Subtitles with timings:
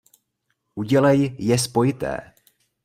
[0.75, 2.33] Udělej je spojité.